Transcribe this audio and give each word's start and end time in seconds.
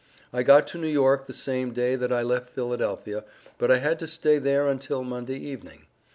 I 0.33 0.41
got 0.41 0.65
to 0.69 0.79
New 0.79 0.87
York 0.87 1.27
the 1.27 1.31
same 1.31 1.73
day 1.73 1.95
that 1.95 2.11
I 2.11 2.23
left 2.23 2.49
Philadelphia, 2.49 3.23
but 3.59 3.69
I 3.69 3.77
had 3.77 3.99
to 3.99 4.07
stay 4.07 4.39
there 4.39 4.63
untel 4.63 5.05
Monday 5.05 5.37
evening. 5.37 5.85